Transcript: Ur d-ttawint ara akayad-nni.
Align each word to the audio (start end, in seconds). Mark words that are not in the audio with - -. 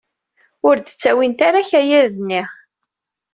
Ur 0.67 0.75
d-ttawint 0.77 1.39
ara 1.47 1.57
akayad-nni. 1.61 2.41